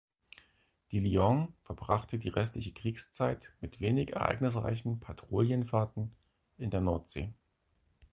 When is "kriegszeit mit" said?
2.73-3.79